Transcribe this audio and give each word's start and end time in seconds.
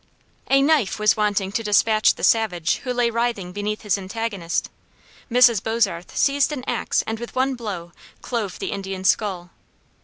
A 0.49 0.63
knife 0.63 0.97
was 0.97 1.15
wanting 1.15 1.51
to 1.51 1.61
dispatch 1.61 2.15
the 2.15 2.23
savage 2.23 2.77
who 2.77 2.91
lay 2.91 3.11
writhing 3.11 3.51
beneath 3.51 3.83
his 3.83 3.99
antagonist. 3.99 4.71
Mrs. 5.29 5.61
Bozarth 5.61 6.17
seized 6.17 6.51
an 6.51 6.63
axe 6.65 7.03
and 7.05 7.19
with 7.19 7.35
one 7.35 7.53
blow 7.53 7.91
clove 8.23 8.57
the 8.57 8.71
Indian's 8.71 9.09
skull. 9.09 9.51